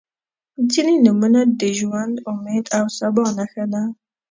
[0.71, 3.83] •ځینې نومونه د ژوند، امید او سبا نښه ده.